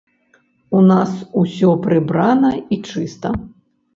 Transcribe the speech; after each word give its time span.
У 0.77 0.79
нас 0.91 1.11
усё 1.41 1.69
прыбрана 1.85 2.51
і 2.77 2.79
чыста. 2.95 3.29